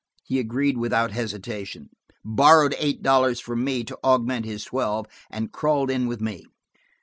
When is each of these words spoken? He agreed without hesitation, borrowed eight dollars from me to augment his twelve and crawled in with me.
He 0.23 0.39
agreed 0.39 0.79
without 0.79 1.11
hesitation, 1.11 1.89
borrowed 2.25 2.73
eight 2.79 3.03
dollars 3.03 3.39
from 3.39 3.63
me 3.63 3.83
to 3.83 3.99
augment 4.03 4.45
his 4.47 4.65
twelve 4.65 5.05
and 5.29 5.51
crawled 5.53 5.91
in 5.91 6.07
with 6.07 6.19
me. 6.21 6.43